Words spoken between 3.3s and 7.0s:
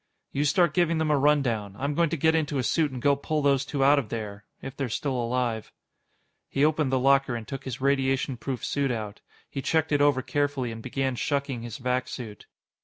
those two out of there if they're still alive." He opened the